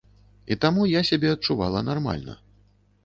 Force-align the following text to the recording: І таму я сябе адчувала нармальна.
І 0.53 0.57
таму 0.63 0.87
я 0.91 1.01
сябе 1.09 1.29
адчувала 1.35 1.85
нармальна. 1.91 2.33